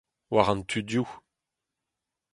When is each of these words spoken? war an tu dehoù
war 0.35 0.45
an 0.51 0.61
tu 0.69 0.79
dehoù 0.89 1.09